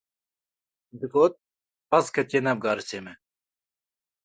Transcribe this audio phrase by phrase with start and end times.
[1.03, 1.37] Digot:
[1.93, 3.13] pez ketiye nav garisê me